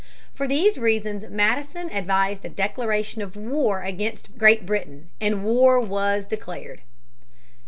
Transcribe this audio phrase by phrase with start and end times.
[0.33, 6.25] For these reasons Madison advised a declaration of war against Great Britain, and war was
[6.25, 6.81] declared.